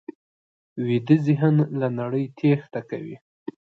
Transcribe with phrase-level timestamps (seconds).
[0.85, 3.15] ویده ذهن له نړۍ تېښته کوي